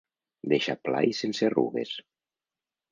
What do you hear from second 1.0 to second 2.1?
i sense arrugues.